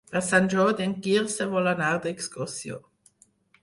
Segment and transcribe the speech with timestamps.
[0.13, 2.85] Per Sant Jordi en Quirze vol anar d'excursió.